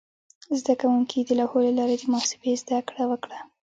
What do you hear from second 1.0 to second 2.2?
د لوحو له لارې د